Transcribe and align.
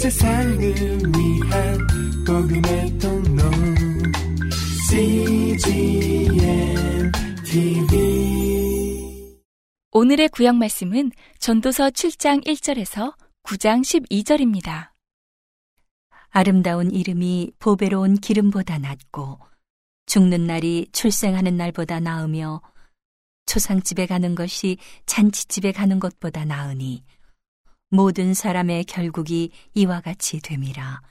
세상을 0.00 0.58
위한 0.58 1.78
복음의 2.26 2.98
통로 2.98 3.42
CGM 4.88 6.32
TV 7.44 9.36
오늘의 9.92 10.30
구약 10.30 10.56
말씀은 10.56 11.12
전도서 11.38 11.90
7장 11.90 12.42
1절에서 12.46 13.14
9장 13.42 13.82
12절입니다. 13.82 14.88
아름다운 16.30 16.90
이름이 16.90 17.52
보배로운 17.58 18.16
기름보다 18.16 18.78
낫고 18.78 19.38
죽는 20.06 20.46
날이 20.46 20.88
출생하는 20.92 21.58
날보다 21.58 22.00
나으며 22.00 22.62
초상집에 23.44 24.06
가는 24.06 24.34
것이 24.34 24.78
잔치집에 25.04 25.72
가는 25.72 26.00
것보다 26.00 26.46
나으니 26.46 27.04
모든 27.92 28.34
사람의 28.34 28.84
결국이 28.84 29.50
이와 29.74 30.00
같이 30.00 30.40
됨이라. 30.40 31.02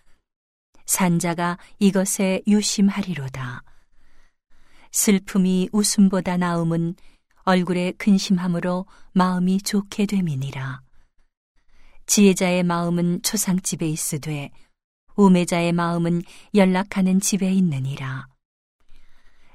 산자가 0.86 1.58
이것에 1.78 2.42
유심하리로다. 2.48 3.64
슬픔이 4.92 5.68
웃음보다 5.74 6.38
나음은 6.38 6.96
얼굴에 7.44 7.92
근심함으로 7.98 8.86
마음이 9.12 9.62
좋게 9.62 10.06
됨이니라. 10.06 10.82
지혜자의 12.06 12.64
마음은 12.64 13.24
초상집에 13.24 13.86
있으되 13.88 14.50
우매자의 15.16 15.74
마음은 15.74 16.24
연락하는 16.56 17.20
집에 17.20 17.52
있느니라. 17.52 18.28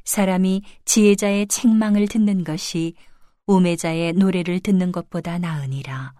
사람이 0.04 0.62
지혜자의 0.84 1.46
책망을 1.46 2.06
듣는 2.06 2.45
것이 2.45 2.95
우매자의 3.46 4.12
노래를 4.12 4.60
듣는 4.60 4.93
것보다 4.93 5.38
나으니라. 5.38 6.12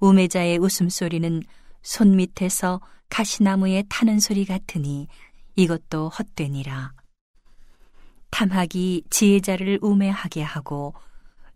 우매자의 0.00 0.58
웃음소리는 0.58 1.42
손 1.82 2.16
밑에서 2.16 2.80
가시나무에 3.10 3.84
타는 3.88 4.18
소리 4.18 4.44
같으니 4.44 5.08
이것도 5.56 6.08
헛되니라. 6.08 6.92
탐학이 8.30 9.04
지혜자를 9.10 9.78
우매하게 9.82 10.42
하고 10.42 10.94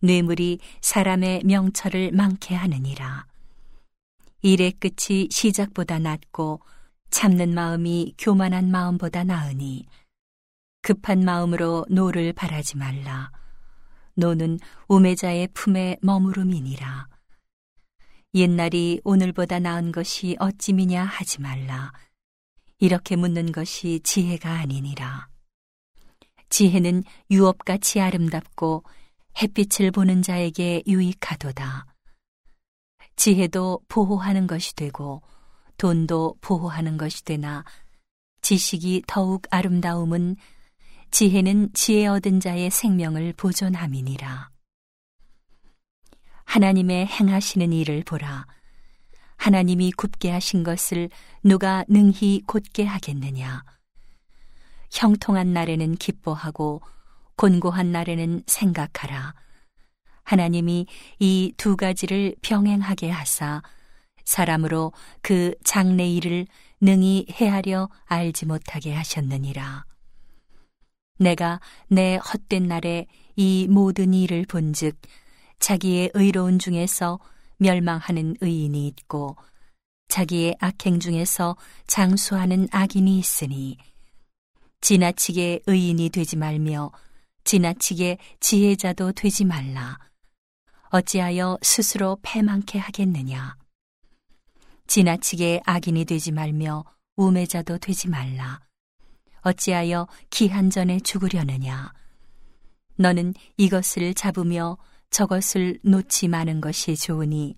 뇌물이 0.01 0.59
사람의 0.81 1.43
명철을 1.45 2.13
많게 2.13 2.55
하느니라. 2.55 3.27
일의 4.43 4.73
끝이 4.73 5.29
시작보다 5.31 5.99
낫고 5.99 6.61
참는 7.09 7.55
마음이 7.55 8.15
교만한 8.19 8.71
마음보다 8.71 9.25
나으니 9.25 9.87
급한 10.83 11.25
마음으로 11.25 11.87
노를 11.89 12.35
발하지 12.35 12.77
말라. 12.77 13.31
노는 14.17 14.59
우매자의 14.89 15.49
품에 15.55 15.97
머무름이니라. 16.03 17.14
옛날이 18.35 19.01
오늘보다 19.05 19.61
나은 19.61 19.93
것이 19.93 20.37
어찜이냐 20.41 21.05
하지 21.05 21.41
말라. 21.41 21.93
이렇게 22.79 23.15
묻는 23.15 23.53
것이 23.53 24.01
지혜가 24.03 24.51
아니니라. 24.51 25.29
지혜는 26.49 27.05
유업같이 27.31 28.01
아름답고 28.01 28.83
햇빛을 29.41 29.93
보는 29.93 30.23
자에게 30.23 30.83
유익하도다. 30.87 31.87
지혜도 33.17 33.81
보호하는 33.89 34.49
것이 34.49 34.75
되고 34.75 35.23
돈도 35.79 36.37
보호하는 36.41 36.97
것이 36.97 37.25
되나 37.25 37.65
지식이 38.43 39.05
더욱 39.07 39.43
아름다움은 39.51 40.37
지혜는 41.13 41.71
지혜 41.73 42.07
얻은 42.09 42.41
자의 42.41 42.71
생명을 42.71 43.35
보존함이니라. 43.37 44.54
하나님의 46.45 47.07
행하시는 47.07 47.73
일을 47.73 48.05
보라. 48.05 48.47
하나님이 49.37 49.93
굽게 49.93 50.31
하신 50.31 50.63
것을 50.63 51.11
누가 51.43 51.85
능히 51.89 52.43
곧게 52.47 52.85
하겠느냐. 52.85 53.65
형통한 54.93 55.53
날에는 55.53 55.97
기뻐하고 55.97 56.81
곤고한 57.37 57.91
날에는 57.91 58.45
생각하라. 58.47 59.35
하나님이 60.23 60.87
이 61.19 61.53
두 61.57 61.77
가지를 61.77 62.37
병행하게 62.43 63.11
하사 63.11 63.63
사람으로 64.25 64.93
그 65.21 65.55
장래 65.65 66.09
일을 66.09 66.47
능히 66.81 67.27
헤아려 67.31 67.91
알지 68.07 68.47
못하게 68.47 68.95
하셨느니라. 68.95 69.85
내가 71.19 71.61
내 71.89 72.17
헛된 72.17 72.67
날에 72.67 73.07
이 73.37 73.67
모든 73.69 74.15
일을 74.15 74.47
본즉 74.49 74.97
자기의 75.65 76.11
의로운 76.13 76.59
중에서 76.59 77.19
멸망하는 77.57 78.37
의인이 78.43 78.87
있고 78.89 79.35
자기의 80.09 80.57
악행 80.61 81.01
중에서 81.01 81.57
장수하는 81.87 82.69
악인이 82.71 83.19
있으니 83.19 83.79
지나치게 84.83 85.61
의인이 85.67 86.11
되지 86.11 86.37
말며 86.37 86.93
지나치게 87.45 88.19
지혜자도 88.41 89.13
되지 89.13 89.47
말라. 89.47 89.99
어찌하여 90.91 91.57
스스로 91.63 92.19
패망케 92.21 92.79
하겠느냐. 92.79 93.57
지나치게 94.87 95.63
악인이 95.65 96.05
되지 96.05 96.33
말며 96.33 96.85
우매자도 97.17 97.79
되지 97.79 98.11
말라. 98.11 98.61
어찌하여 99.41 100.09
기한 100.29 100.69
전에 100.69 101.01
죽으려느냐. 101.01 101.91
너는 102.97 103.33
이것을 103.57 104.13
잡으며 104.13 104.77
저것을 105.15 105.79
놓지 105.85 106.27
마는 106.27 106.61
것이 106.61 106.97
좋으니 106.97 107.57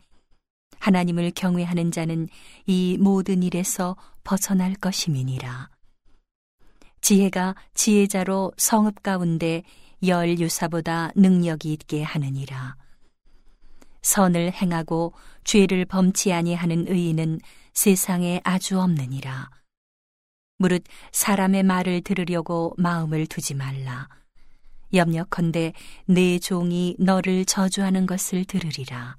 하나님을 0.78 1.30
경외하는 1.30 1.90
자는 1.90 2.28
이 2.66 2.98
모든 3.00 3.42
일에서 3.42 3.96
벗어날 4.24 4.74
것임이니라. 4.74 5.70
지혜가 7.00 7.54
지혜자로 7.72 8.52
성읍 8.58 9.02
가운데 9.02 9.62
열 10.06 10.38
유사보다 10.38 11.12
능력이 11.16 11.72
있게 11.72 12.02
하느니라. 12.02 12.76
선을 14.02 14.52
행하고 14.52 15.14
죄를 15.44 15.86
범치 15.86 16.34
아니하는 16.34 16.86
의인은 16.88 17.40
세상에 17.72 18.42
아주 18.44 18.78
없느니라. 18.78 19.48
무릇 20.58 20.84
사람의 21.10 21.62
말을 21.62 22.02
들으려고 22.02 22.74
마음을 22.76 23.26
두지 23.26 23.54
말라. 23.54 24.10
염려컨대 24.96 25.72
내 26.06 26.38
종이 26.38 26.96
너를 26.98 27.44
저주하는 27.44 28.06
것을 28.06 28.44
들으리라. 28.44 29.16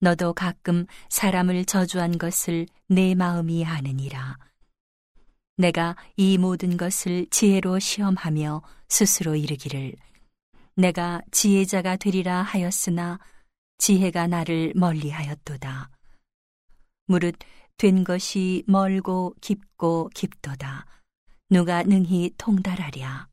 너도 0.00 0.32
가끔 0.32 0.86
사람을 1.08 1.64
저주한 1.64 2.18
것을 2.18 2.66
내 2.88 3.14
마음이 3.14 3.64
아느니라. 3.64 4.38
내가 5.56 5.96
이 6.16 6.38
모든 6.38 6.76
것을 6.76 7.26
지혜로 7.30 7.80
시험하며 7.80 8.62
스스로 8.88 9.34
이르기를 9.34 9.94
내가 10.76 11.20
지혜자가 11.32 11.96
되리라 11.96 12.42
하였으나 12.42 13.18
지혜가 13.78 14.28
나를 14.28 14.72
멀리 14.76 15.10
하였도다. 15.10 15.90
무릇 17.06 17.36
된 17.76 18.04
것이 18.04 18.62
멀고 18.66 19.34
깊고 19.40 20.10
깊도다. 20.14 20.86
누가 21.50 21.82
능히 21.82 22.32
통달하랴. 22.36 23.27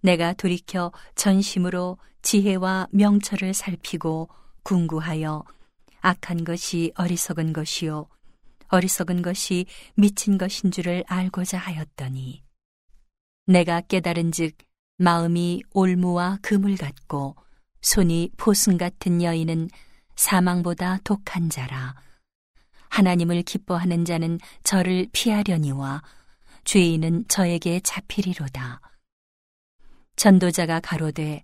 내가 0.00 0.32
돌이켜 0.32 0.92
전심으로 1.14 1.98
지혜와 2.22 2.88
명철을 2.90 3.54
살피고 3.54 4.28
궁구하여 4.62 5.44
악한 6.00 6.44
것이 6.44 6.92
어리석은 6.96 7.52
것이요 7.52 8.06
어리석은 8.68 9.22
것이 9.22 9.66
미친 9.94 10.38
것인 10.38 10.70
줄을 10.70 11.04
알고자 11.06 11.58
하였더니 11.58 12.42
내가 13.46 13.80
깨달은즉 13.80 14.56
마음이 14.98 15.62
올무와 15.72 16.38
그물 16.42 16.76
같고 16.76 17.36
손이 17.82 18.30
포승 18.36 18.76
같은 18.76 19.22
여인은 19.22 19.68
사망보다 20.14 20.98
독한 21.04 21.48
자라 21.48 21.94
하나님을 22.90 23.42
기뻐하는 23.42 24.04
자는 24.04 24.38
저를 24.62 25.06
피하려니와 25.12 26.02
죄인은 26.64 27.24
저에게 27.28 27.80
잡히리로다. 27.80 28.80
전도자가 30.20 30.80
가로되 30.80 31.42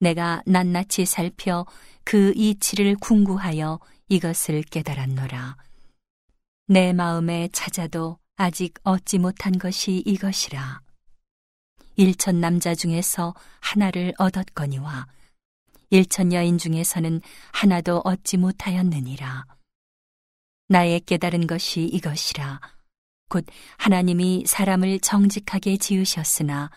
내가 0.00 0.42
낱낱이 0.46 1.04
살펴 1.04 1.66
그 2.04 2.32
이치를 2.34 2.96
궁구하여 2.96 3.80
이것을 4.08 4.62
깨달았노라. 4.62 5.58
내 6.68 6.94
마음에 6.94 7.50
찾아도 7.52 8.16
아직 8.36 8.76
얻지 8.82 9.18
못한 9.18 9.58
것이 9.58 10.02
이것이라. 10.06 10.80
일천 11.96 12.40
남자 12.40 12.74
중에서 12.74 13.34
하나를 13.60 14.14
얻었거니와 14.16 15.06
일천 15.90 16.32
여인 16.32 16.56
중에서는 16.56 17.20
하나도 17.52 18.00
얻지 18.06 18.38
못하였느니라. 18.38 19.44
나의 20.68 21.00
깨달은 21.00 21.46
것이 21.46 21.82
이것이라. 21.84 22.58
곧 23.28 23.44
하나님이 23.76 24.44
사람을 24.46 25.00
정직하게 25.00 25.76
지으셨으나 25.76 26.70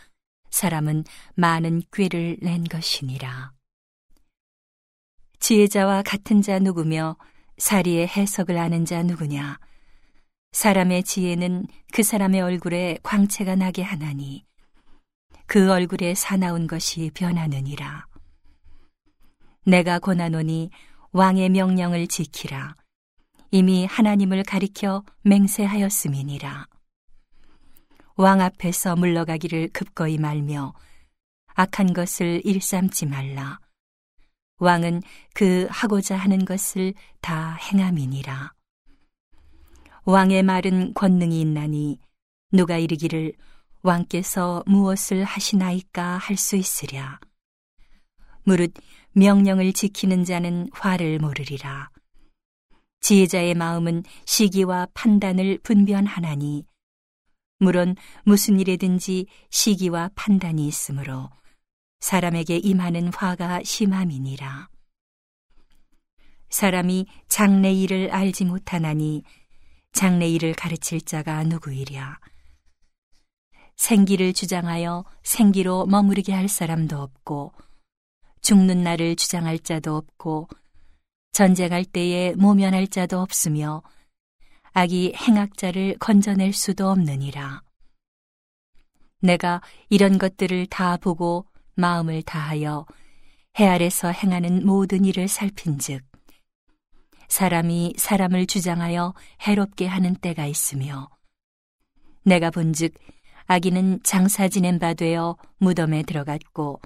사람은 0.58 1.04
많은 1.36 1.84
꾀를 1.94 2.38
낸 2.42 2.64
것이니라. 2.64 3.52
지혜자와 5.40 6.02
같은 6.02 6.42
자 6.42 6.58
누구며 6.58 7.16
사리의 7.60 8.08
해석을 8.08 8.58
아는 8.58 8.84
자 8.84 9.04
누구냐? 9.04 9.60
사람의 10.54 11.04
지혜는 11.04 11.68
그 11.94 12.02
사람의 12.02 12.42
얼굴에 12.42 12.98
광채가 13.04 13.56
나게 13.56 13.84
하나니 13.84 14.46
그 15.46 15.72
얼굴에 15.72 16.16
사나운 16.16 16.66
것이 16.66 17.12
변하느니라. 17.14 18.08
내가 19.64 20.00
고나노니 20.00 20.72
왕의 21.12 21.50
명령을 21.50 22.08
지키라. 22.08 22.76
이미 23.52 23.86
하나님을 23.86 24.42
가리켜 24.42 25.04
맹세하였음이니라. 25.22 26.68
왕 28.20 28.42
앞에서 28.42 28.96
물러가기를 28.96 29.70
급거이 29.70 30.18
말며 30.18 30.74
악한 31.54 31.94
것을 31.94 32.42
일삼지 32.44 33.06
말라. 33.06 33.60
왕은 34.58 35.04
그 35.36 35.68
하고자 35.70 36.18
하는 36.18 36.44
것을 36.44 36.96
다 37.22 37.54
행함이니라. 37.54 38.54
왕의 40.06 40.42
말은 40.42 40.96
권능이 40.96 41.40
있나니 41.42 42.00
누가 42.52 42.80
이르기를 42.80 43.34
왕께서 43.84 44.64
무엇을 44.66 45.24
하시나이까 45.24 46.18
할 46.18 46.38
수 46.38 46.56
있으랴. 46.56 47.20
무릇 48.46 48.74
명령을 49.12 49.74
지키는 49.74 50.26
자는 50.26 50.70
화를 50.74 51.20
모르리라. 51.20 51.92
지혜자의 53.02 53.54
마음은 53.54 54.04
시기와 54.26 54.88
판단을 54.96 55.60
분변하나니 55.62 56.66
물론 57.60 57.96
무슨 58.24 58.60
일에든지 58.60 59.26
시기와 59.50 60.12
판단이 60.16 60.68
있으므로 60.68 61.30
사람에게 62.00 62.58
임하는 62.58 63.12
화가 63.14 63.64
심함이니라. 63.64 64.70
사람이 66.50 67.08
장래 67.28 67.74
일을 67.74 68.12
알지 68.12 68.46
못하나니 68.46 69.24
장래 69.92 70.28
일을 70.30 70.54
가르칠 70.54 71.02
자가 71.02 71.44
누구이랴. 71.44 72.20
생기를 73.76 74.34
주장하여 74.34 75.06
생기로 75.24 75.86
머무르게 75.88 76.34
할 76.34 76.48
사람도 76.48 77.00
없고 77.00 77.54
죽는 78.42 78.84
날을 78.84 79.16
주장할 79.16 79.60
자도 79.60 79.96
없고 79.96 80.48
전쟁할 81.32 81.86
때에 81.86 82.34
모면할 82.36 82.88
자도 82.88 83.20
없으며 83.20 83.84
악이 84.80 85.14
행악자를 85.16 85.96
건져낼 85.98 86.54
수도 86.54 86.90
없느니라. 86.92 87.64
내가 89.22 89.60
이런 89.90 90.20
것들을 90.20 90.68
다 90.68 90.98
보고 90.98 91.48
마음을 91.74 92.22
다하여 92.22 92.86
해 93.60 93.66
아래서 93.66 94.12
행하는 94.12 94.68
모든 94.68 95.04
일을 95.04 95.30
살핀즉 95.30 96.04
사람이 97.28 97.96
사람을 97.98 98.46
주장하여 98.46 99.16
해롭게 99.48 99.88
하는 99.88 100.14
때가 100.14 100.46
있으며 100.46 101.10
내가 102.22 102.52
본즉 102.52 102.94
아기는 103.48 104.02
장사 104.04 104.48
지낸 104.48 104.78
바 104.78 104.94
되어 104.94 105.38
무덤에 105.58 106.04
들어갔고 106.04 106.80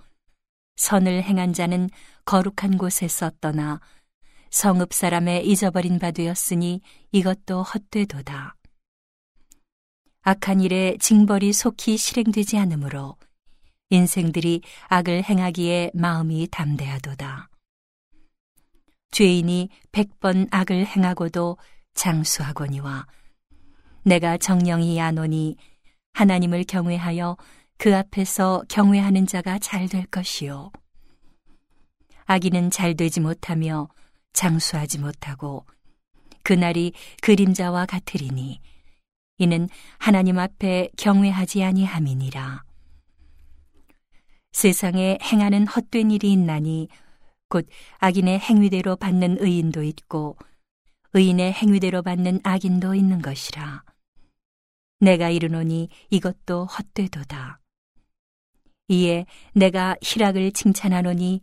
선을 0.78 1.24
행한 1.24 1.52
자는 1.52 1.90
거룩한 2.24 2.78
곳에서 2.78 3.32
떠나 3.42 3.82
성읍 4.52 4.94
사람의 4.94 5.48
잊어버린 5.48 5.98
바 5.98 6.12
되었으니 6.12 6.82
이것도 7.12 7.64
헛되도다. 7.64 8.56
악한 10.24 10.62
일에 10.62 10.98
징벌이 11.00 11.52
속히 11.54 11.98
실행되지 11.98 12.58
않으므로 12.58 13.18
인생들이 13.90 14.62
악을 14.88 15.24
행하기에 15.24 15.92
마음이 15.94 16.48
담대하도다. 16.52 17.50
죄인이 19.12 19.70
백번 19.92 20.48
악을 20.52 20.86
행하고도 20.86 21.58
장수하거니와 21.94 23.08
내가 24.04 24.38
정령이 24.38 25.02
아노니 25.02 25.58
하나님을 26.14 26.66
경외하여 26.66 27.38
그 27.78 27.96
앞에서 27.96 28.64
경외하는 28.70 29.28
자가 29.28 29.60
잘 29.60 29.88
될 29.88 30.06
것이요. 30.06 30.72
아기는 32.26 32.70
잘 32.70 32.96
되지 32.96 33.20
못하며 33.20 33.90
장수하지 34.34 35.00
못하고 35.00 35.66
그날이 36.44 36.94
그림자와 37.22 37.86
같으리니 37.86 38.60
이는 39.38 39.70
하나님 39.98 40.38
앞에 40.38 40.90
경외하지 40.98 41.64
아니함이니라. 41.64 42.64
세상에 44.52 45.18
행하는 45.22 45.66
헛된 45.66 46.12
일이 46.12 46.32
있나니 46.32 46.90
곧 47.50 47.68
악인의 48.00 48.40
행위대로 48.40 48.96
받는 48.96 49.38
의인도 49.40 49.84
있고 49.84 50.38
의인의 51.14 51.54
행위대로 51.54 52.02
받는 52.02 52.42
악인도 52.44 52.96
있는 52.96 53.22
것이라. 53.22 53.84
내가 55.00 55.30
이르노니 55.30 55.90
이것도 56.10 56.66
헛되도다. 56.66 57.60
이에 58.90 59.26
내가 59.54 59.96
희락을 60.02 60.52
칭찬하노니 60.52 61.42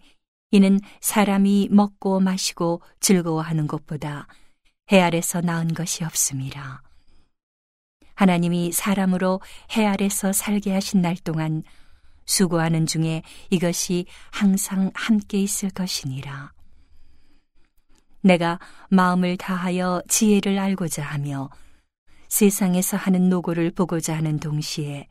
이는 0.50 0.80
사람이 1.00 1.68
먹고 1.70 2.20
마시고 2.20 2.80
즐거워하는 3.00 3.66
것보다 3.66 4.26
해 4.90 5.00
아래서 5.00 5.40
나은 5.40 5.74
것이 5.74 6.04
없습니다. 6.04 6.82
하나님이 8.14 8.72
사람으로 8.72 9.40
해 9.76 9.86
아래서 9.86 10.32
살게 10.32 10.72
하신 10.72 11.02
날 11.02 11.16
동안 11.16 11.62
수고하는 12.24 12.86
중에 12.86 13.22
이것이 13.50 14.06
항상 14.30 14.90
함께 14.94 15.38
있을 15.40 15.70
것이니라. 15.70 16.52
내가 18.22 18.58
마음을 18.90 19.36
다하여 19.36 20.02
지혜를 20.08 20.58
알고자 20.58 21.02
하며 21.04 21.48
세상에서 22.28 22.96
하는 22.96 23.28
노고를 23.28 23.70
보고자 23.70 24.16
하는 24.16 24.38
동시에 24.38 25.08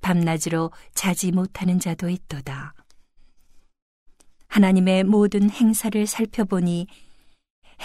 밤낮으로 0.00 0.70
자지 0.94 1.32
못하는 1.32 1.80
자도 1.80 2.08
있도다. 2.08 2.74
하나님의 4.52 5.04
모든 5.04 5.48
행사를 5.48 6.06
살펴보니 6.06 6.86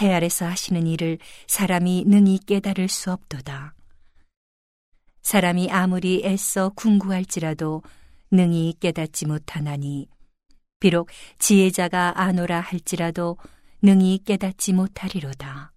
해 0.02 0.12
아래서 0.12 0.44
하시는 0.44 0.86
일을 0.86 1.18
사람이 1.46 2.04
능히 2.06 2.38
깨달을 2.40 2.88
수 2.88 3.10
없도다. 3.10 3.74
사람이 5.22 5.70
아무리 5.70 6.22
애써 6.26 6.68
궁구할지라도 6.76 7.82
능히 8.30 8.74
깨닫지 8.80 9.24
못하나니 9.24 10.08
비록 10.78 11.08
지혜자가 11.38 12.20
아노라 12.20 12.60
할지라도 12.60 13.38
능히 13.80 14.20
깨닫지 14.22 14.74
못하리로다. 14.74 15.72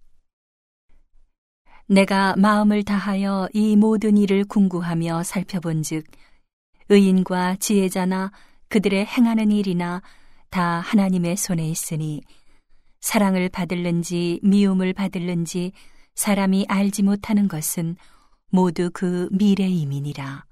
내가 1.86 2.34
마음을 2.36 2.82
다하여 2.82 3.48
이 3.54 3.76
모든 3.76 4.18
일을 4.18 4.44
궁구하며 4.44 5.22
살펴본즉 5.22 6.04
의인과 6.90 7.56
지혜자나 7.56 8.30
그들의 8.68 9.06
행하는 9.06 9.50
일이나 9.50 10.02
다 10.52 10.80
하나님의 10.80 11.38
손에 11.38 11.66
있으니 11.66 12.20
사랑을 13.00 13.48
받을는지 13.48 14.38
미움을 14.42 14.92
받을는지 14.92 15.72
사람이 16.14 16.66
알지 16.68 17.04
못하는 17.04 17.48
것은 17.48 17.96
모두 18.50 18.90
그 18.92 19.30
미래임이니라. 19.32 20.44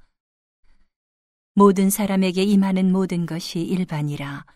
모든 1.55 1.91
사람에게 1.91 2.43
임하는 2.43 2.91
모든 2.91 3.27
것이 3.27 3.61
일반이라. 3.61 4.47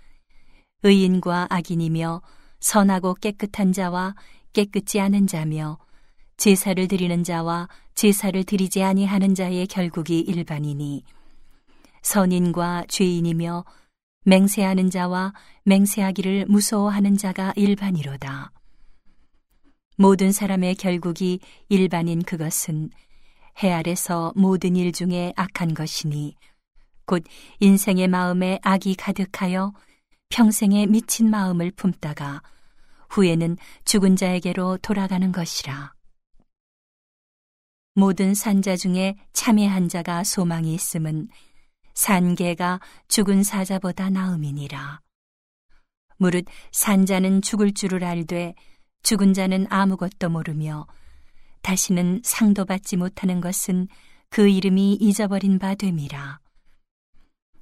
의인과 0.83 1.49
악인이며 1.51 2.23
선하고 2.61 3.13
깨끗한 3.13 3.75
자와 3.75 4.15
깨끗지 4.55 4.99
않은 4.99 5.27
자며 5.27 5.79
제사를 6.39 6.89
드리는 6.89 7.23
자와 7.23 7.69
제사를 7.95 8.43
드리지 8.45 8.83
아니하는 8.83 9.35
자의 9.35 9.67
결국이 9.67 10.21
일반이니 10.21 11.05
선인과 12.01 12.87
죄인이며 12.89 13.67
맹세하는 14.25 14.91
자와 14.91 15.33
맹세하기를 15.65 16.47
무서워하는 16.49 17.17
자가 17.17 17.53
일반이로다. 17.57 18.51
모든 19.97 20.33
사람의 20.33 20.75
결국이 20.77 21.41
일반인 21.69 22.23
그것은 22.23 22.91
해 23.63 23.73
아래서 23.73 24.33
모든 24.35 24.77
일 24.77 24.93
중에 24.93 25.33
악한 25.37 25.75
것이니 25.75 26.35
곧 27.05 27.23
인생의 27.61 28.09
마음에 28.09 28.59
악이 28.63 28.97
가득하여 28.97 29.73
평생에 30.31 30.87
미친 30.87 31.31
마음을 31.31 31.71
품다가 31.71 32.43
후에는 33.11 33.57
죽은 33.85 34.17
자에게로 34.17 34.79
돌아가는 34.79 35.31
것이라. 35.31 35.93
모든 37.95 38.35
산자 38.35 38.75
중에 38.77 39.17
참회한 39.33 39.89
자가 39.89 40.25
소망이 40.25 40.75
있음은 40.75 41.29
산개가 41.95 42.81
죽은 43.09 43.43
사자보다 43.43 44.11
나음이니라. 44.11 45.01
무릇 46.17 46.45
산자는 46.73 47.43
죽을 47.43 47.73
줄을 47.73 48.05
알되 48.05 48.55
죽은 49.03 49.35
자는 49.35 49.67
아무것도 49.71 50.29
모르며 50.31 50.87
다시는 51.63 52.21
상도 52.23 52.65
받지 52.65 52.97
못하는 52.97 53.41
것은 53.41 53.89
그 54.29 54.49
이름이 54.49 54.95
잊어버린 54.95 55.59
바 55.59 55.75
됨이라. 55.75 56.41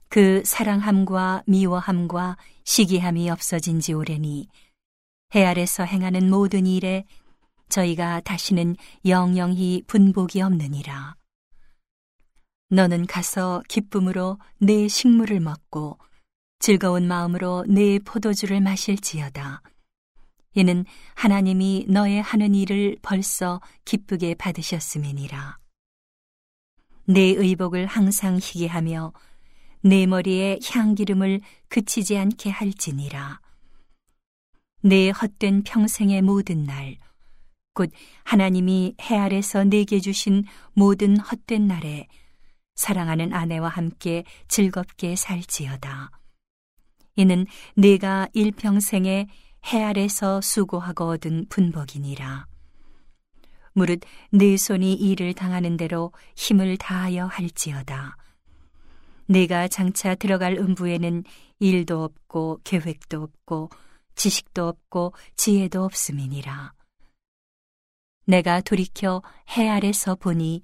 그 0.08 0.42
사랑함과 0.44 1.42
미워함과 1.46 2.36
시기함이 2.64 3.30
없어진 3.30 3.80
지 3.80 3.92
오래니 3.92 4.48
해 5.34 5.44
아래서 5.44 5.84
행하는 5.84 6.28
모든 6.28 6.66
일에 6.66 7.04
저희가 7.70 8.20
다시는 8.20 8.76
영영히 9.06 9.82
분복이 9.86 10.42
없느니라. 10.42 11.16
너는 12.72 13.04
가서 13.04 13.62
기쁨으로 13.68 14.38
내 14.56 14.88
식물을 14.88 15.40
먹고 15.40 15.98
즐거운 16.58 17.06
마음으로 17.06 17.66
내 17.68 17.98
포도주를 17.98 18.62
마실지어다. 18.62 19.60
이는 20.54 20.86
하나님이 21.14 21.84
너의 21.90 22.22
하는 22.22 22.54
일을 22.54 22.96
벌써 23.02 23.60
기쁘게 23.84 24.36
받으셨음이니라. 24.36 25.58
내 27.04 27.20
의복을 27.20 27.84
항상 27.84 28.38
희게 28.40 28.68
하며 28.68 29.12
내 29.82 30.06
머리에 30.06 30.58
향기름을 30.66 31.42
그치지 31.68 32.16
않게 32.16 32.48
할지니라. 32.48 33.42
내 34.80 35.10
헛된 35.10 35.64
평생의 35.64 36.22
모든 36.22 36.64
날, 36.64 36.96
곧 37.74 37.90
하나님이 38.24 38.94
해 38.98 39.18
아래서 39.18 39.62
내게 39.62 40.00
주신 40.00 40.44
모든 40.72 41.18
헛된 41.18 41.66
날에 41.66 42.08
사랑하는 42.74 43.32
아내와 43.32 43.68
함께 43.68 44.24
즐겁게 44.48 45.16
살지어다. 45.16 46.10
이는 47.16 47.46
내가 47.74 48.28
일평생에 48.32 49.26
해 49.66 49.82
아래서 49.82 50.40
수고하고 50.40 51.08
얻은 51.08 51.46
분복이니라. 51.48 52.46
무릇 53.74 54.00
내 54.30 54.56
손이 54.56 54.94
일을 54.94 55.34
당하는 55.34 55.76
대로 55.76 56.12
힘을 56.36 56.76
다하여 56.76 57.26
할지어다. 57.26 58.16
내가 59.26 59.68
장차 59.68 60.14
들어갈 60.14 60.54
음부에는 60.54 61.24
일도 61.58 62.02
없고 62.02 62.60
계획도 62.64 63.22
없고 63.22 63.70
지식도 64.14 64.68
없고 64.68 65.14
지혜도 65.36 65.84
없음이니라. 65.84 66.72
내가 68.26 68.60
돌이켜 68.60 69.22
해 69.56 69.68
아래서 69.68 70.14
보니 70.14 70.62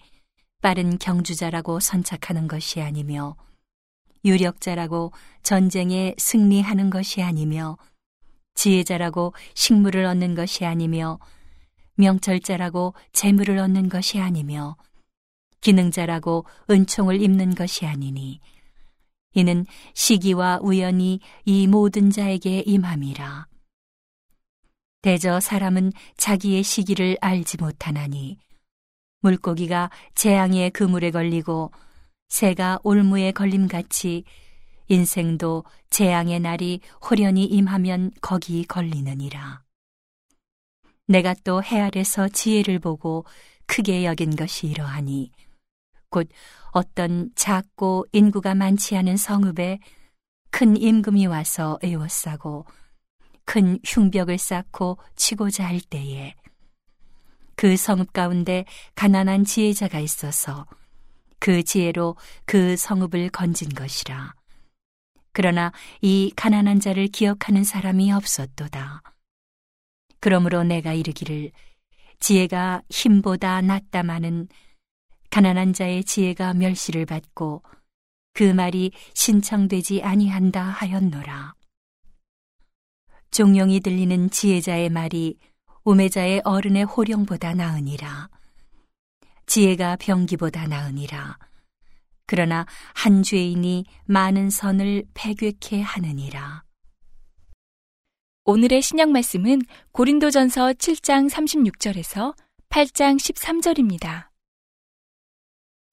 빠른 0.61 0.99
경주자라고 0.99 1.81
선착하는 1.81 2.49
것이 2.49 2.81
아니며 2.81 3.37
유력자라고 4.25 5.13
전쟁에 5.43 6.15
승리하는 6.19 6.91
것이 6.91 7.23
아니며 7.23 7.79
지혜자라고 8.55 9.35
식물을 9.55 10.05
얻는 10.05 10.35
것이 10.35 10.65
아니며 10.65 11.21
명철자라고 11.95 12.95
재물을 13.13 13.59
얻는 13.59 13.89
것이 13.89 14.19
아니며 14.19 14.77
기능자라고 15.61 16.45
은총을 16.69 17.23
입는 17.23 17.55
것이 17.55 17.87
아니니 17.87 18.41
이는 19.35 19.65
시기와 19.95 20.59
우연이 20.63 21.21
이 21.45 21.67
모든 21.67 22.11
자에게 22.11 22.65
임함이라. 22.67 23.47
대저 25.03 25.39
사람은 25.39 25.93
자기의 26.17 26.65
시기를 26.65 27.17
알지 27.21 27.59
못하나니 27.59 28.39
물고기가 29.21 29.91
재앙의 30.15 30.71
그물에 30.71 31.11
걸리고 31.11 31.71
새가 32.29 32.81
올무에 32.83 33.33
걸림같이 33.33 34.25
인생도 34.89 35.65
재앙의 35.91 36.41
날이 36.41 36.81
호련히 37.09 37.45
임하면 37.45 38.11
거기 38.21 38.65
걸리느니라. 38.65 39.63
내가 41.07 41.35
또 41.45 41.61
해 41.63 41.81
아래서 41.81 42.29
지혜를 42.29 42.79
보고 42.79 43.25
크게 43.67 44.05
여긴 44.05 44.37
것이 44.37 44.67
이러하니 44.67 45.31
곧 46.11 46.29
어떤 46.71 47.31
작고 47.35 48.07
인구가 48.13 48.55
많지 48.55 48.97
않은 48.97 49.17
성읍에 49.17 49.79
큰 50.51 50.77
임금이 50.77 51.27
와서 51.27 51.79
에워싸고 51.83 52.67
큰 53.45 53.79
흉벽을 53.85 54.39
쌓고 54.39 54.99
치고자 55.17 55.67
할 55.67 55.81
때에 55.81 56.35
그 57.59 57.77
성읍 57.77 58.13
가운데 58.13 58.65
가난한 58.95 59.45
지혜자가 59.45 59.99
있어서 59.99 60.65
그 61.41 61.65
지혜로 61.65 62.15
그 62.47 62.77
성읍을 62.77 63.31
건진 63.31 63.69
것이라. 63.71 64.33
그러나 65.33 65.73
이 66.01 66.33
가난한 66.37 66.79
자를 66.79 67.09
기억하는 67.09 67.65
사람이 67.65 68.13
없었도다. 68.13 69.03
그러므로 70.21 70.63
내가 70.63 70.93
이르기를 70.93 71.51
지혜가 72.21 72.83
힘보다 72.91 73.61
낫다마는 73.61 74.47
가난한 75.31 75.73
자의 75.73 76.05
지혜가 76.05 76.55
멸시를 76.55 77.07
받고 77.07 77.65
그 78.35 78.45
말이 78.45 78.93
신청되지 79.15 80.03
아니한다 80.05 80.63
하였노라. 80.63 81.55
종용이 83.33 83.81
들리는 83.81 84.31
지혜자의 84.31 84.91
말이 84.91 85.37
우매자의 85.89 86.43
어른의 86.45 86.85
호령보다 86.85 87.55
나으니라. 87.55 88.29
지혜가 89.47 89.97
병기보다 89.97 90.67
나으니라. 90.67 91.39
그러나 92.27 92.67
한 92.95 93.23
죄인이 93.23 93.87
많은 94.05 94.51
선을 94.51 95.05
패괴케 95.15 95.81
하느니라. 95.81 96.63
오늘의 98.45 98.83
신약 98.83 99.09
말씀은 99.09 99.63
고린도전서 99.93 100.75
7장 100.75 101.31
36절에서 101.31 102.37
8장 102.69 103.17
13절입니다. 103.17 104.29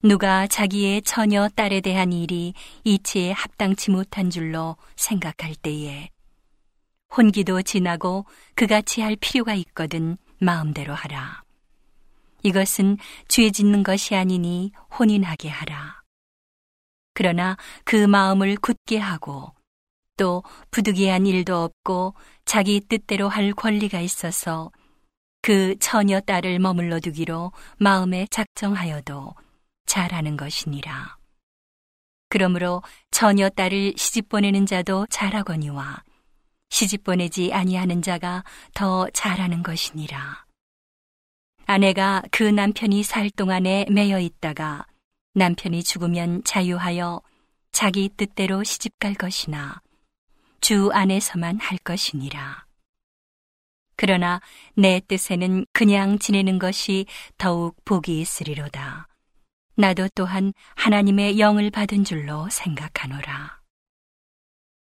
누가 0.02 0.46
자기의 0.46 1.00
처녀 1.02 1.48
딸에 1.48 1.80
대한 1.80 2.12
일이 2.12 2.52
이치에 2.84 3.32
합당치 3.32 3.90
못한 3.90 4.28
줄로 4.28 4.76
생각할 4.96 5.54
때에 5.54 6.10
혼기도 7.16 7.62
지나고 7.62 8.26
그같이 8.54 9.00
할 9.00 9.16
필요가 9.16 9.54
있거든 9.54 10.18
마음대로 10.38 10.94
하라. 10.94 11.42
이것은 12.42 12.98
죄 13.28 13.50
짓는 13.50 13.82
것이 13.82 14.14
아니니 14.14 14.72
혼인하게 14.98 15.48
하라. 15.48 16.02
그러나 17.14 17.56
그 17.84 17.96
마음을 17.96 18.56
굳게 18.56 18.98
하고 18.98 19.52
또 20.16 20.42
부득이한 20.70 21.26
일도 21.26 21.56
없고 21.56 22.14
자기 22.44 22.80
뜻대로 22.80 23.28
할 23.28 23.52
권리가 23.52 24.00
있어서 24.00 24.70
그 25.42 25.76
처녀 25.78 26.20
딸을 26.20 26.58
머물러 26.58 27.00
두기로 27.00 27.52
마음에 27.78 28.26
작정하여도 28.30 29.34
잘하는 29.86 30.36
것이니라. 30.36 31.16
그러므로 32.28 32.82
처녀 33.10 33.48
딸을 33.48 33.94
시집 33.96 34.28
보내는 34.28 34.66
자도 34.66 35.06
잘하거니와 35.08 36.02
시집 36.70 37.04
보내지 37.04 37.52
아니하는 37.52 38.02
자가 38.02 38.44
더 38.74 39.08
잘하는 39.10 39.62
것이니라. 39.62 40.46
아내가 41.66 42.22
그 42.30 42.44
남편이 42.44 43.02
살 43.02 43.30
동안에 43.30 43.86
매여 43.90 44.20
있다가 44.20 44.86
남편이 45.34 45.82
죽으면 45.82 46.44
자유하여 46.44 47.20
자기 47.72 48.08
뜻대로 48.16 48.62
시집 48.62 48.98
갈 48.98 49.14
것이나 49.14 49.80
주 50.60 50.90
안에서만 50.92 51.58
할 51.60 51.78
것이니라. 51.78 52.66
그러나 53.96 54.40
내 54.74 55.00
뜻에는 55.00 55.66
그냥 55.72 56.18
지내는 56.18 56.58
것이 56.58 57.06
더욱 57.38 57.76
복이 57.84 58.20
있으리로다. 58.20 59.08
나도 59.74 60.08
또한 60.14 60.52
하나님의 60.74 61.38
영을 61.38 61.70
받은 61.70 62.04
줄로 62.04 62.48
생각하노라. 62.50 63.60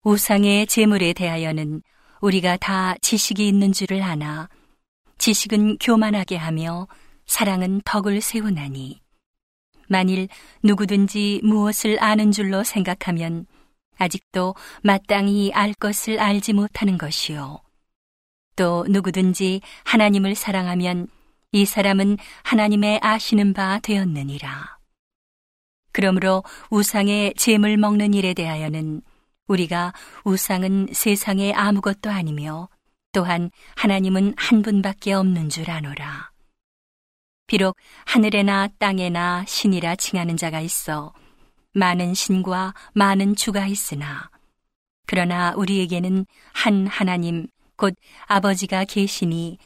우상의 0.04 0.66
재물에 0.66 1.14
대하여는 1.14 1.84
우리가 2.22 2.58
다 2.58 2.96
지식이 3.02 3.48
있는 3.48 3.72
줄을 3.72 4.02
아나 4.02 4.50
지식은 5.20 5.78
교만하게 5.78 6.38
하며 6.38 6.88
사랑은 7.28 7.82
덕을 7.86 8.20
세우나니 8.20 9.00
만일 9.88 10.28
누구든지 10.64 11.42
무엇을 11.44 12.02
아는 12.02 12.32
줄로 12.32 12.64
생각하면 12.64 13.46
아직도 13.98 14.56
마땅히 14.82 15.52
알 15.54 15.76
것을 15.76 16.20
알지 16.20 16.54
못하는 16.54 16.98
것이요. 16.98 17.62
또 18.56 18.86
누구든지 18.90 19.62
하나님을 19.84 20.34
사랑하면 20.34 21.10
이 21.52 21.66
사람은 21.66 22.18
하나님의 22.42 23.02
아시는 23.04 23.54
바 23.54 23.80
되었느니라. 23.80 24.80
그러므로 25.92 26.44
우상의 26.72 27.36
재물 27.36 27.78
먹는 27.78 28.16
일에 28.16 28.34
대하여는 28.34 29.02
우리가 29.52 29.94
우상은 30.24 30.88
세상에 30.94 31.54
아무것도 31.54 32.10
아니며 32.10 32.70
또한 33.12 33.52
하나님은 33.76 34.34
한 34.38 34.62
분밖에 34.62 35.14
없는 35.14 35.50
줄 35.50 35.70
아노라. 35.70 36.32
비록 37.48 37.76
하늘에나 38.06 38.70
땅에나 38.80 39.44
신이라 39.46 39.98
칭하는 39.98 40.38
자가 40.38 40.62
있어 40.62 41.14
많은 41.74 42.14
신과 42.14 42.74
많은 42.94 43.36
주가 43.36 43.68
있으나 43.68 44.30
그러나 45.06 45.54
우리에게는 45.58 46.26
한 46.54 46.88
하나님 46.88 47.48
곧 47.76 47.94
아버지가 48.28 48.86
계시니 48.86 49.58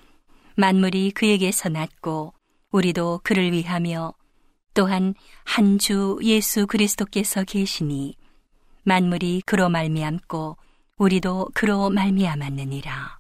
만물이 0.56 1.12
그에게서 1.12 1.70
났고 1.70 2.34
우리도 2.72 3.22
그를 3.24 3.52
위하며 3.52 4.14
또한 4.74 5.14
한 5.44 5.78
주 5.78 6.18
예수 6.24 6.66
그리스도께서 6.66 7.44
계시니 7.44 8.16
만물이 8.86 9.42
그로 9.46 9.68
말미암고 9.70 10.58
우리도 10.98 11.50
그로 11.54 11.90
말미암았느니라. 11.90 13.20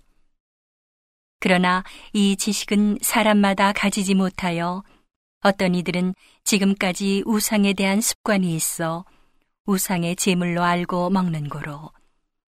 그러나 1.40 1.84
이 2.14 2.38
지식은 2.38 3.00
사람마다 3.02 3.74
가지지 3.74 4.16
못하여 4.16 4.84
어떤 5.42 5.76
이들은 5.76 6.16
지금까지 6.44 7.24
우상에 7.26 7.74
대한 7.74 8.02
습관이 8.02 8.56
있어 8.56 9.06
우상의 9.66 10.16
제물로 10.16 10.64
알고 10.64 11.10
먹는 11.10 11.50
고로 11.50 11.92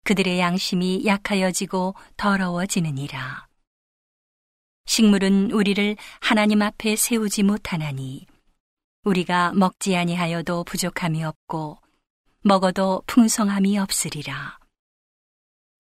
그들의 0.05 0.39
양심이 0.39 1.05
약하여지고 1.05 1.95
더러워지느니라. 2.17 3.47
식물은 4.87 5.51
우리를 5.51 5.97
하나님 6.21 6.63
앞에 6.63 6.95
세우지 6.97 7.43
못하나니 7.43 8.27
우리가 9.05 9.53
먹지 9.55 9.97
아니하여도 9.97 10.65
부족함이 10.65 11.25
없고 11.25 11.79
먹어도 12.47 13.03
풍성함이 13.07 13.76
없으리라. 13.76 14.59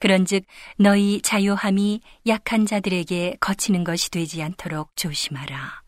그런즉 0.00 0.44
너희 0.78 1.22
자유함이 1.22 2.00
약한 2.26 2.66
자들에게 2.66 3.36
거치는 3.38 3.84
것이 3.84 4.10
되지 4.10 4.42
않도록 4.42 4.90
조심하라. 4.96 5.82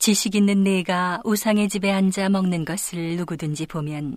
지식 0.00 0.34
있는 0.34 0.64
내가 0.64 1.20
우상의 1.24 1.68
집에 1.68 1.92
앉아 1.92 2.28
먹는 2.30 2.64
것을 2.64 3.16
누구든지 3.16 3.66
보면 3.66 4.16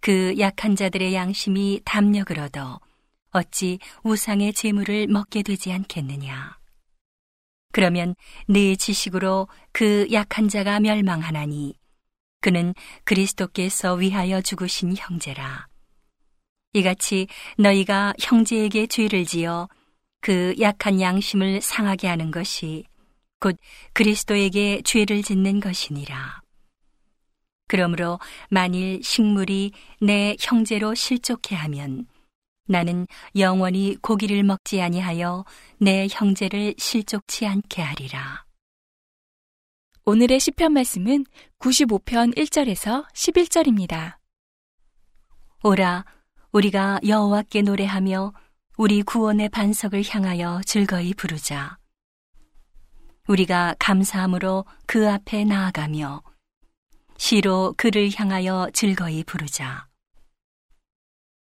그 0.00 0.34
약한 0.38 0.74
자들의 0.74 1.14
양심이 1.14 1.80
담력을 1.84 2.38
얻어 2.38 2.80
어찌 3.30 3.78
우상의 4.04 4.54
재물을 4.54 5.06
먹게 5.06 5.42
되지 5.42 5.70
않겠느냐. 5.72 6.58
그러면 7.72 8.14
네 8.48 8.74
지식으로 8.76 9.48
그 9.72 10.06
약한 10.12 10.48
자가 10.48 10.80
멸망하나니 10.80 11.81
그는 12.42 12.74
그리스도께서 13.04 13.94
위하여 13.94 14.42
죽으신 14.42 14.94
형제라. 14.96 15.68
이같이 16.74 17.28
너희가 17.56 18.12
형제에게 18.20 18.88
죄를 18.88 19.24
지어 19.24 19.68
그 20.20 20.54
약한 20.60 21.00
양심을 21.00 21.62
상하게 21.62 22.08
하는 22.08 22.30
것이 22.30 22.84
곧 23.40 23.56
그리스도에게 23.92 24.82
죄를 24.84 25.22
짓는 25.22 25.60
것이니라. 25.60 26.42
그러므로 27.68 28.18
만일 28.50 29.02
식물이 29.02 29.72
내 30.00 30.36
형제로 30.40 30.94
실족해 30.94 31.54
하면 31.56 32.06
나는 32.66 33.06
영원히 33.36 33.96
고기를 34.02 34.42
먹지 34.42 34.82
아니하여 34.82 35.44
내 35.78 36.06
형제를 36.10 36.74
실족치 36.76 37.46
않게 37.46 37.82
하리라. 37.82 38.44
오늘의 40.04 40.40
시편 40.40 40.72
말씀은 40.72 41.24
95편 41.60 42.36
1절에서 42.36 43.08
11절입니다. 43.12 44.16
오라 45.62 46.04
우리가 46.50 46.98
여호와께 47.06 47.62
노래하며 47.62 48.32
우리 48.78 49.02
구원의 49.02 49.50
반석을 49.50 50.02
향하여 50.08 50.60
즐거이 50.66 51.14
부르자. 51.14 51.78
우리가 53.28 53.76
감사함으로 53.78 54.64
그 54.86 55.08
앞에 55.08 55.44
나아가며 55.44 56.24
시로 57.16 57.72
그를 57.76 58.10
향하여 58.12 58.70
즐거이 58.72 59.22
부르자. 59.22 59.86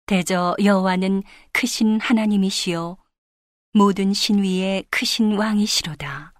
대저 0.06 0.56
여호와는 0.64 1.24
크신 1.52 2.00
하나님이시요 2.00 2.96
모든 3.74 4.14
신 4.14 4.42
위에 4.42 4.86
크신 4.90 5.34
왕이시로다. 5.34 6.35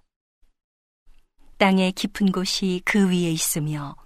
땅의 1.58 1.92
깊은 1.92 2.32
곳이 2.32 2.82
그 2.84 3.08
위에 3.08 3.30
있으며 3.30 3.96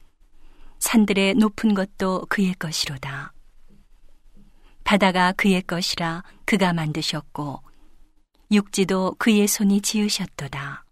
산들의 0.79 1.35
높은 1.35 1.75
것도 1.75 2.27
그의 2.29 2.55
것이로다. 2.55 3.33
바다가 4.85 5.33
그의 5.33 5.63
것이라 5.63 6.23
그가 6.45 6.73
만드셨고 6.73 7.63
육지도 8.53 9.17
그의 9.19 9.47
손이 9.47 9.81
지으셨도다. 9.81 10.85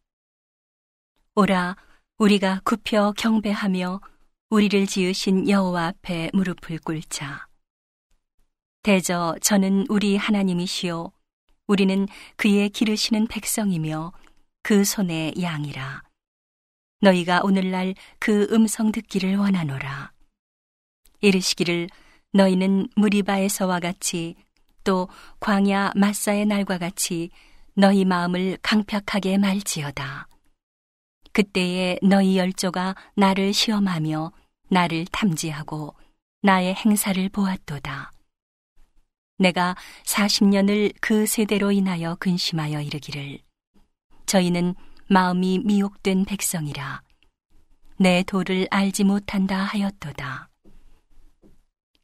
오라 1.37 1.77
우리가 2.19 2.61
굽혀 2.65 3.13
경배하며 3.17 4.01
우리를 4.51 4.87
지으신 4.87 5.49
여호와 5.49 5.87
앞에 5.87 6.31
무릎을 6.33 6.79
꿇자. 6.81 7.47
대저 8.83 9.37
저는 9.41 9.87
우리 9.89 10.17
하나님이시요 10.17 11.13
우리는 11.69 12.09
그의 12.37 12.71
기르시는 12.71 13.29
백성이며 13.29 14.13
그 14.63 14.85
손의 14.85 15.35
양이라. 15.41 16.08
너희가 17.01 17.41
오늘날 17.43 17.95
그 18.19 18.49
음성 18.51 18.93
듣기를 18.93 19.37
원하노라. 19.37 20.13
이르시기를 21.21 21.89
너희는 22.33 22.89
무리바에서와 22.97 23.81
같이 23.81 24.37
또 24.85 25.09
광야 25.41 25.93
마사의 25.95 26.47
날과 26.47 26.79
같이 26.79 27.31
너희 27.75 28.05
마음을 28.05 28.59
강팍하게 28.63 29.39
말지어다. 29.39 30.29
그때에 31.33 31.99
너희 32.03 32.37
열조가 32.37 32.97
나를 33.15 33.53
시험하며 33.53 34.33
나를 34.71 35.05
탐지하고 35.07 35.95
나의 36.43 36.75
행사를 36.75 37.29
보았도다. 37.29 38.13
내가 39.39 39.77
40년을 40.05 40.93
그 41.01 41.27
세대로 41.27 41.71
인하여 41.71 42.17
근심하여 42.17 42.81
이르기를 42.81 43.39
저희는 44.27 44.75
마음이 45.09 45.61
미혹된 45.65 46.25
백성이라 46.25 47.03
내 47.99 48.23
도를 48.23 48.69
알지 48.71 49.05
못한다 49.05 49.57
하였도다. 49.57 50.49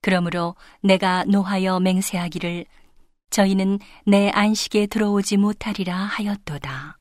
그러므로 0.00 0.54
내가 0.82 1.24
노하여 1.24 1.80
맹세하기를 1.80 2.66
저희는 3.30 3.78
내 4.06 4.30
안식에 4.30 4.86
들어오지 4.86 5.36
못하리라 5.38 5.96
하였도다. 5.96 6.98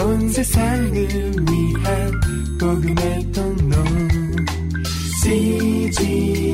온 0.00 0.28
세상을 0.28 0.92
위한 0.94 2.20
복음의 2.58 3.32
통로 3.32 3.84
CGM 5.22 6.52